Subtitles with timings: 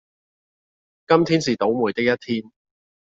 [1.07, 2.51] 今天是倒楣的一天